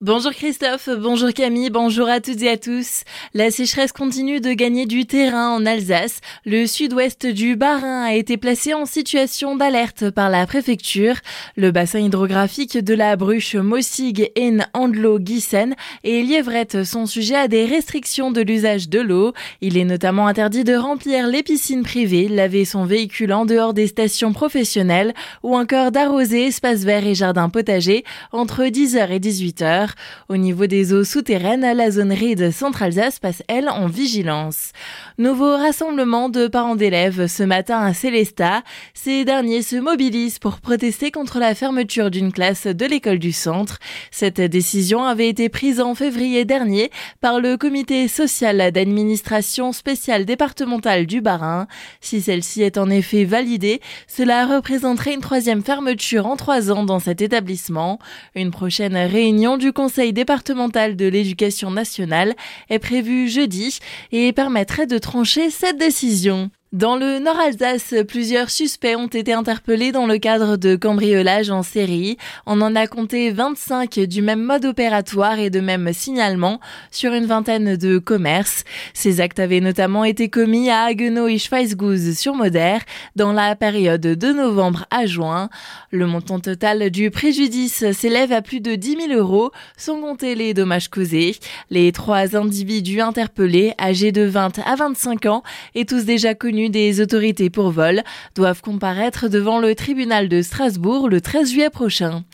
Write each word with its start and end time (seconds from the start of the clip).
Bonjour 0.00 0.30
Christophe, 0.30 0.88
bonjour 0.96 1.32
Camille, 1.32 1.70
bonjour 1.70 2.08
à 2.08 2.20
toutes 2.20 2.40
et 2.42 2.50
à 2.50 2.56
tous. 2.56 3.02
La 3.34 3.50
sécheresse 3.50 3.90
continue 3.90 4.40
de 4.40 4.52
gagner 4.52 4.86
du 4.86 5.06
terrain 5.06 5.50
en 5.50 5.66
Alsace. 5.66 6.20
Le 6.46 6.68
sud-ouest 6.68 7.26
du 7.26 7.56
Bas-Rhin 7.56 8.04
a 8.04 8.14
été 8.14 8.36
placé 8.36 8.74
en 8.74 8.86
situation 8.86 9.56
d'alerte 9.56 10.10
par 10.10 10.30
la 10.30 10.46
préfecture. 10.46 11.16
Le 11.56 11.72
bassin 11.72 11.98
hydrographique 11.98 12.78
de 12.78 12.94
la 12.94 13.16
Bruche, 13.16 13.56
Mossig, 13.56 14.30
Aisne, 14.36 14.68
Andelo, 14.72 15.18
Gissen 15.18 15.74
et 16.04 16.22
Lièvrette 16.22 16.84
sont 16.84 17.06
sujets 17.06 17.34
à 17.34 17.48
des 17.48 17.64
restrictions 17.64 18.30
de 18.30 18.40
l'usage 18.40 18.88
de 18.88 19.00
l'eau. 19.00 19.32
Il 19.62 19.76
est 19.76 19.84
notamment 19.84 20.28
interdit 20.28 20.62
de 20.62 20.76
remplir 20.76 21.26
les 21.26 21.42
piscines 21.42 21.82
privées, 21.82 22.28
laver 22.28 22.64
son 22.64 22.84
véhicule 22.84 23.32
en 23.32 23.46
dehors 23.46 23.74
des 23.74 23.88
stations 23.88 24.32
professionnelles 24.32 25.12
ou 25.42 25.56
encore 25.56 25.90
d'arroser 25.90 26.46
espaces 26.46 26.84
verts 26.84 27.04
et 27.04 27.16
jardins 27.16 27.48
potagers 27.48 28.04
entre 28.30 28.62
10h 28.62 29.10
et 29.10 29.18
18h. 29.18 29.87
Au 30.28 30.36
niveau 30.36 30.66
des 30.66 30.92
eaux 30.92 31.04
souterraines, 31.04 31.60
la 31.60 31.90
zone 31.90 32.12
RID 32.12 32.50
Centre-Alsace 32.50 33.18
passe, 33.18 33.42
elle, 33.48 33.68
en 33.68 33.86
vigilance. 33.86 34.72
Nouveau 35.18 35.56
rassemblement 35.56 36.28
de 36.28 36.46
parents 36.46 36.76
d'élèves 36.76 37.26
ce 37.26 37.42
matin 37.42 37.80
à 37.80 37.94
Célestat. 37.94 38.62
Ces 38.94 39.24
derniers 39.24 39.62
se 39.62 39.76
mobilisent 39.76 40.38
pour 40.38 40.60
protester 40.60 41.10
contre 41.10 41.38
la 41.38 41.54
fermeture 41.54 42.10
d'une 42.10 42.32
classe 42.32 42.66
de 42.66 42.86
l'école 42.86 43.18
du 43.18 43.32
centre. 43.32 43.78
Cette 44.10 44.40
décision 44.40 45.04
avait 45.04 45.28
été 45.28 45.48
prise 45.48 45.80
en 45.80 45.94
février 45.94 46.44
dernier 46.44 46.90
par 47.20 47.40
le 47.40 47.56
comité 47.56 48.08
social 48.08 48.72
d'administration 48.72 49.72
spéciale 49.72 50.24
départementale 50.24 51.06
du 51.06 51.20
Bas-Rhin. 51.20 51.66
Si 52.00 52.20
celle-ci 52.20 52.62
est 52.62 52.78
en 52.78 52.90
effet 52.90 53.24
validée, 53.24 53.80
cela 54.06 54.46
représenterait 54.46 55.14
une 55.14 55.20
troisième 55.20 55.62
fermeture 55.62 56.26
en 56.26 56.36
trois 56.36 56.70
ans 56.70 56.84
dans 56.84 56.98
cet 56.98 57.20
établissement. 57.20 57.98
Une 58.34 58.50
prochaine 58.50 58.96
réunion 58.96 59.56
du 59.56 59.72
conseil 59.78 60.12
départemental 60.12 60.96
de 60.96 61.06
l'éducation 61.06 61.70
nationale 61.70 62.34
est 62.68 62.80
prévu 62.80 63.28
jeudi 63.28 63.78
et 64.10 64.32
permettrait 64.32 64.88
de 64.88 64.98
trancher 64.98 65.50
cette 65.50 65.78
décision. 65.78 66.50
Dans 66.74 66.96
le 66.96 67.18
Nord-Alsace, 67.18 67.94
plusieurs 68.06 68.50
suspects 68.50 68.94
ont 68.94 69.06
été 69.06 69.32
interpellés 69.32 69.90
dans 69.90 70.06
le 70.06 70.18
cadre 70.18 70.58
de 70.58 70.76
cambriolage 70.76 71.48
en 71.48 71.62
série. 71.62 72.18
On 72.44 72.60
en 72.60 72.76
a 72.76 72.86
compté 72.86 73.30
25 73.30 74.00
du 74.00 74.20
même 74.20 74.42
mode 74.42 74.66
opératoire 74.66 75.38
et 75.38 75.48
de 75.48 75.60
même 75.60 75.90
signalement 75.94 76.60
sur 76.90 77.14
une 77.14 77.24
vingtaine 77.24 77.76
de 77.76 77.96
commerces. 77.96 78.64
Ces 78.92 79.22
actes 79.22 79.38
avaient 79.38 79.62
notamment 79.62 80.04
été 80.04 80.28
commis 80.28 80.68
à 80.68 80.82
Haguenau 80.82 81.26
et 81.26 81.38
Schweizguz 81.38 82.18
sur 82.18 82.34
Moder 82.34 82.76
dans 83.16 83.32
la 83.32 83.56
période 83.56 84.02
de 84.02 84.32
novembre 84.32 84.84
à 84.90 85.06
juin. 85.06 85.48
Le 85.90 86.06
montant 86.06 86.38
total 86.38 86.90
du 86.90 87.10
préjudice 87.10 87.92
s'élève 87.92 88.30
à 88.30 88.42
plus 88.42 88.60
de 88.60 88.74
10 88.74 89.06
000 89.08 89.18
euros, 89.18 89.52
sans 89.78 90.02
compter 90.02 90.34
les 90.34 90.52
dommages 90.52 90.90
causés. 90.90 91.36
Les 91.70 91.92
trois 91.92 92.36
individus 92.36 93.00
interpellés, 93.00 93.72
âgés 93.80 94.12
de 94.12 94.24
20 94.24 94.58
à 94.58 94.74
25 94.76 95.24
ans, 95.24 95.42
et 95.74 95.86
tous 95.86 96.04
déjà 96.04 96.34
connus 96.34 96.57
des 96.66 97.00
autorités 97.00 97.48
pour 97.50 97.70
vol 97.70 98.02
doivent 98.34 98.60
comparaître 98.60 99.28
devant 99.28 99.60
le 99.60 99.76
tribunal 99.76 100.28
de 100.28 100.42
Strasbourg 100.42 101.08
le 101.08 101.20
13 101.20 101.52
juillet 101.52 101.70
prochain. 101.70 102.24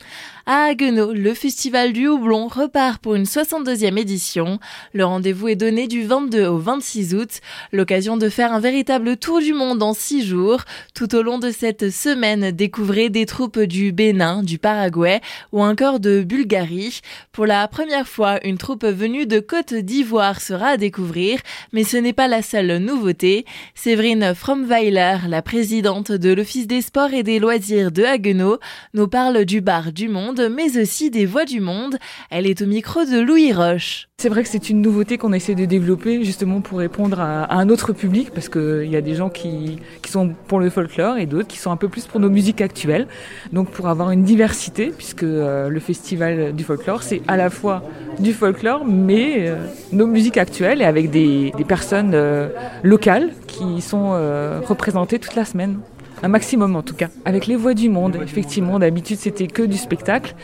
À 0.46 0.64
Haguenau, 0.64 1.14
le 1.14 1.32
festival 1.32 1.94
du 1.94 2.06
houblon 2.06 2.48
repart 2.48 3.00
pour 3.00 3.14
une 3.14 3.24
62e 3.24 3.98
édition. 3.98 4.58
Le 4.92 5.06
rendez-vous 5.06 5.48
est 5.48 5.56
donné 5.56 5.88
du 5.88 6.04
22 6.04 6.44
au 6.48 6.58
26 6.58 7.14
août, 7.14 7.40
l'occasion 7.72 8.18
de 8.18 8.28
faire 8.28 8.52
un 8.52 8.60
véritable 8.60 9.16
tour 9.16 9.40
du 9.40 9.54
monde 9.54 9.82
en 9.82 9.94
six 9.94 10.22
jours. 10.22 10.60
Tout 10.94 11.14
au 11.14 11.22
long 11.22 11.38
de 11.38 11.50
cette 11.50 11.88
semaine, 11.88 12.50
découvrez 12.50 13.08
des 13.08 13.24
troupes 13.24 13.58
du 13.58 13.92
Bénin, 13.92 14.42
du 14.42 14.58
Paraguay 14.58 15.22
ou 15.52 15.62
encore 15.62 15.98
de 15.98 16.22
Bulgarie. 16.22 17.00
Pour 17.32 17.46
la 17.46 17.66
première 17.66 18.06
fois, 18.06 18.38
une 18.46 18.58
troupe 18.58 18.84
venue 18.84 19.24
de 19.24 19.40
Côte 19.40 19.72
d'Ivoire 19.72 20.42
sera 20.42 20.66
à 20.66 20.76
découvrir, 20.76 21.40
mais 21.72 21.84
ce 21.84 21.96
n'est 21.96 22.12
pas 22.12 22.28
la 22.28 22.42
seule 22.42 22.76
nouveauté. 22.76 23.46
Séverine 23.74 24.34
Fromweiler, 24.34 25.20
la 25.26 25.40
présidente 25.40 26.12
de 26.12 26.34
l'Office 26.34 26.66
des 26.66 26.82
sports 26.82 27.14
et 27.14 27.22
des 27.22 27.38
loisirs 27.38 27.90
de 27.90 28.02
Haguenau, 28.02 28.58
nous 28.92 29.08
parle 29.08 29.46
du 29.46 29.62
bar 29.62 29.90
du 29.90 30.08
monde 30.08 30.33
mais 30.40 30.78
aussi 30.78 31.10
des 31.10 31.26
voix 31.26 31.44
du 31.44 31.60
monde. 31.60 31.98
Elle 32.30 32.46
est 32.46 32.62
au 32.62 32.66
micro 32.66 33.04
de 33.04 33.20
Louis 33.20 33.52
Roche. 33.52 34.08
C'est 34.18 34.28
vrai 34.28 34.42
que 34.42 34.48
c'est 34.48 34.70
une 34.70 34.80
nouveauté 34.80 35.18
qu'on 35.18 35.32
essaie 35.32 35.54
de 35.54 35.64
développer 35.64 36.24
justement 36.24 36.60
pour 36.60 36.78
répondre 36.78 37.20
à, 37.20 37.52
un 37.54 37.68
autre 37.68 37.92
public 37.92 38.30
parce 38.30 38.48
qu'il 38.48 38.86
y 38.86 38.96
a 38.96 39.00
des 39.00 39.14
gens 39.14 39.28
qui, 39.28 39.78
sont 40.08 40.34
pour 40.46 40.60
le 40.60 40.70
folklore 40.70 41.18
et 41.18 41.26
d'autres 41.26 41.48
qui 41.48 41.58
sont 41.58 41.72
un 41.72 41.76
peu 41.76 41.88
plus 41.88 42.06
pour 42.06 42.20
nos 42.20 42.30
musiques 42.30 42.60
actuelles. 42.60 43.08
Donc 43.52 43.70
pour 43.70 43.88
avoir 43.88 44.12
une 44.12 44.22
diversité 44.22 44.92
puisque 44.96 45.24
euh, 45.24 45.68
le 45.68 45.80
festival 45.80 46.54
du 46.54 46.64
folklore 46.64 47.02
c'est 47.02 47.22
à 47.26 47.36
la 47.36 47.50
fois 47.50 47.82
du 48.20 48.32
folklore 48.32 48.84
mais 48.84 49.48
euh, 49.48 49.56
nos 49.92 50.06
musiques 50.06 50.38
actuelles 50.38 50.80
et 50.80 50.84
avec 50.84 51.10
des, 51.10 51.52
personnes 51.66 52.12
euh, 52.14 52.48
locales 52.82 53.30
qui 53.46 53.80
sont 53.80 54.10
représentées 54.66 55.18
toute 55.18 55.34
la 55.34 55.44
semaine 55.44 55.80
un 56.24 56.28
maximum 56.28 56.74
en 56.74 56.82
tout 56.82 56.94
cas. 56.94 57.08
Avec 57.26 57.46
les 57.46 57.54
voix 57.54 57.74
du 57.74 57.90
monde, 57.90 58.16
effectivement, 58.22 58.78
d'habitude 58.78 59.18
c'était 59.18 59.46
que 59.46 59.62
du 59.62 59.76
spectacle. 59.76 60.34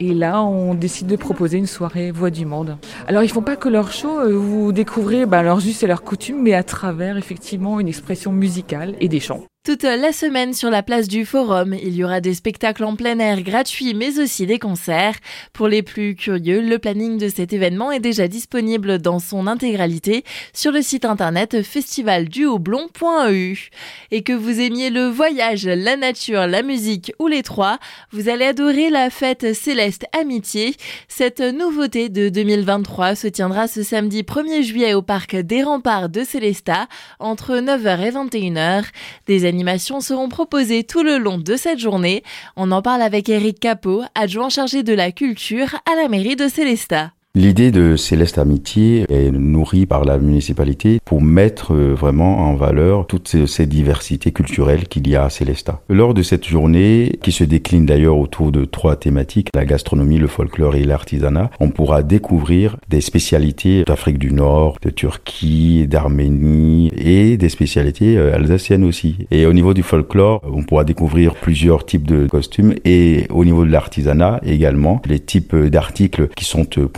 Et 0.00 0.12
là, 0.12 0.42
on 0.42 0.74
décide 0.74 1.06
de 1.06 1.16
proposer 1.16 1.58
une 1.58 1.66
soirée 1.66 2.12
Voix 2.12 2.30
du 2.30 2.46
Monde. 2.46 2.76
Alors, 3.08 3.24
ils 3.24 3.28
font 3.28 3.42
pas 3.42 3.56
que 3.56 3.68
leur 3.68 3.90
show, 3.90 4.20
euh, 4.20 4.32
vous 4.32 4.70
découvrez 4.70 5.26
bah, 5.26 5.42
leur 5.42 5.58
juste 5.58 5.82
et 5.82 5.88
leur 5.88 6.02
coutume, 6.02 6.40
mais 6.40 6.54
à 6.54 6.62
travers 6.62 7.16
effectivement 7.16 7.80
une 7.80 7.88
expression 7.88 8.30
musicale 8.30 8.94
et 9.00 9.08
des 9.08 9.18
chants. 9.18 9.44
Toute 9.68 9.82
la 9.82 10.12
semaine 10.12 10.54
sur 10.54 10.70
la 10.70 10.82
place 10.82 11.08
du 11.08 11.26
Forum, 11.26 11.74
il 11.74 11.94
y 11.94 12.02
aura 12.02 12.22
des 12.22 12.32
spectacles 12.32 12.84
en 12.84 12.96
plein 12.96 13.18
air 13.18 13.42
gratuits 13.42 13.92
mais 13.92 14.18
aussi 14.18 14.46
des 14.46 14.58
concerts. 14.58 15.16
Pour 15.52 15.68
les 15.68 15.82
plus 15.82 16.14
curieux, 16.14 16.62
le 16.62 16.78
planning 16.78 17.18
de 17.18 17.28
cet 17.28 17.52
événement 17.52 17.92
est 17.92 18.00
déjà 18.00 18.28
disponible 18.28 18.98
dans 18.98 19.18
son 19.18 19.46
intégralité 19.46 20.24
sur 20.54 20.72
le 20.72 20.80
site 20.80 21.04
internet 21.04 21.62
festivaldujoublon.eu. 21.62 23.68
Et 24.10 24.22
que 24.22 24.32
vous 24.32 24.58
aimiez 24.58 24.88
le 24.88 25.06
voyage, 25.06 25.66
la 25.66 25.98
nature, 25.98 26.46
la 26.46 26.62
musique 26.62 27.12
ou 27.18 27.26
les 27.26 27.42
trois, 27.42 27.78
vous 28.10 28.30
allez 28.30 28.46
adorer 28.46 28.88
la 28.88 29.10
fête 29.10 29.54
Céleste 29.54 30.06
Amitié. 30.18 30.76
Cette 31.08 31.40
nouveauté 31.40 32.08
de 32.08 32.30
2023 32.30 33.16
se 33.16 33.28
tiendra 33.28 33.68
ce 33.68 33.82
samedi 33.82 34.22
1er 34.22 34.62
juillet 34.62 34.94
au 34.94 35.02
parc 35.02 35.36
des 35.36 35.62
Remparts 35.62 36.08
de 36.08 36.24
Célestat 36.24 36.88
entre 37.18 37.56
9h 37.56 38.00
et 38.00 38.12
21h. 38.12 38.84
Des 39.26 39.44
animations 39.58 40.00
seront 40.00 40.28
proposées 40.28 40.84
tout 40.84 41.02
le 41.02 41.18
long 41.18 41.36
de 41.36 41.56
cette 41.56 41.80
journée. 41.80 42.22
On 42.54 42.70
en 42.70 42.80
parle 42.80 43.02
avec 43.02 43.28
Eric 43.28 43.58
Capot, 43.58 44.04
adjoint 44.14 44.50
chargé 44.50 44.84
de 44.84 44.92
la 44.92 45.10
culture 45.10 45.80
à 45.84 45.96
la 45.96 46.06
mairie 46.06 46.36
de 46.36 46.46
Célestat. 46.46 47.10
L'idée 47.38 47.70
de 47.70 47.94
Céleste 47.94 48.36
Amitié 48.36 49.04
est 49.08 49.30
nourrie 49.30 49.86
par 49.86 50.04
la 50.04 50.18
municipalité 50.18 50.98
pour 51.04 51.22
mettre 51.22 51.72
euh, 51.72 51.94
vraiment 51.94 52.38
en 52.38 52.56
valeur 52.56 53.06
toutes 53.06 53.28
ces, 53.46 53.66
diversités 53.66 54.32
culturelles 54.32 54.88
qu'il 54.88 55.06
y 55.06 55.14
a 55.14 55.22
à 55.22 55.30
Célestat. 55.30 55.80
Lors 55.88 56.14
de 56.14 56.22
cette 56.22 56.48
journée, 56.48 57.16
qui 57.22 57.30
se 57.30 57.44
décline 57.44 57.86
d'ailleurs 57.86 58.18
autour 58.18 58.50
de 58.50 58.64
trois 58.64 58.96
thématiques, 58.96 59.50
la 59.54 59.64
gastronomie, 59.66 60.18
le 60.18 60.26
folklore 60.26 60.74
et 60.74 60.82
l'artisanat, 60.82 61.52
on 61.60 61.70
pourra 61.70 62.02
découvrir 62.02 62.76
des 62.88 63.00
spécialités 63.00 63.84
d'Afrique 63.84 64.18
du 64.18 64.32
Nord, 64.32 64.78
de 64.82 64.90
Turquie, 64.90 65.86
d'Arménie 65.86 66.90
et 66.96 67.36
des 67.36 67.50
spécialités 67.50 68.18
euh, 68.18 68.34
alsaciennes 68.34 68.82
aussi. 68.82 69.16
Et 69.30 69.46
au 69.46 69.52
niveau 69.52 69.74
du 69.74 69.84
folklore, 69.84 70.42
on 70.44 70.64
pourra 70.64 70.82
découvrir 70.82 71.36
plusieurs 71.36 71.86
types 71.86 72.04
de 72.04 72.26
costumes 72.26 72.74
et 72.84 73.28
au 73.30 73.44
niveau 73.44 73.64
de 73.64 73.70
l'artisanat 73.70 74.40
également, 74.44 75.00
les 75.06 75.20
types 75.20 75.54
d'articles 75.54 76.30
qui 76.34 76.44
sont 76.44 76.66
euh, 76.78 76.88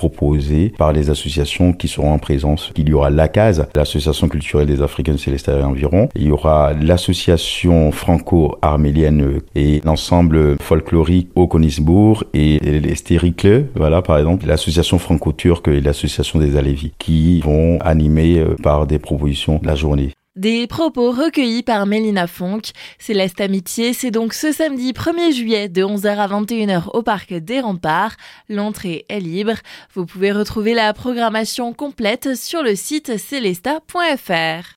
par 0.76 0.92
les 0.92 1.10
associations 1.10 1.72
qui 1.72 1.88
seront 1.88 2.12
en 2.12 2.18
présence. 2.18 2.72
Il 2.76 2.88
y 2.88 2.92
aura 2.92 3.10
l'ACAS, 3.10 3.66
l'Association 3.74 4.28
culturelle 4.28 4.66
des 4.66 4.82
Africains 4.82 5.12
de 5.12 5.18
Célestat 5.18 5.58
et 5.58 5.62
environ. 5.62 6.08
Il 6.14 6.24
y 6.24 6.30
aura 6.30 6.72
l'association 6.72 7.92
franco-armélienne 7.92 9.40
et 9.54 9.80
l'ensemble 9.84 10.56
folklorique 10.60 11.30
au 11.34 11.46
Konisbourg 11.46 12.24
et 12.34 12.58
les 12.58 12.94
Stéricle, 12.94 13.66
voilà 13.74 14.02
par 14.02 14.18
exemple, 14.18 14.46
l'association 14.46 14.98
franco-turque 14.98 15.68
et 15.68 15.80
l'association 15.80 16.38
des 16.38 16.56
Alévis 16.56 16.92
qui 16.98 17.40
vont 17.40 17.78
animer 17.80 18.38
euh, 18.38 18.56
par 18.62 18.86
des 18.86 18.98
propositions 18.98 19.60
la 19.62 19.74
journée. 19.74 20.12
Des 20.36 20.68
propos 20.68 21.10
recueillis 21.10 21.64
par 21.64 21.86
Mélina 21.86 22.28
Fonck. 22.28 22.70
Céleste 23.00 23.40
Amitié, 23.40 23.92
c'est 23.92 24.12
donc 24.12 24.32
ce 24.32 24.52
samedi 24.52 24.92
1er 24.92 25.32
juillet 25.32 25.68
de 25.68 25.82
11h 25.82 26.06
à 26.06 26.28
21h 26.28 26.90
au 26.94 27.02
parc 27.02 27.34
des 27.34 27.58
Remparts. 27.58 28.14
L'entrée 28.48 29.06
est 29.08 29.18
libre. 29.18 29.54
Vous 29.92 30.06
pouvez 30.06 30.30
retrouver 30.30 30.72
la 30.72 30.92
programmation 30.92 31.72
complète 31.72 32.36
sur 32.36 32.62
le 32.62 32.76
site 32.76 33.18
célesta.fr. 33.18 34.68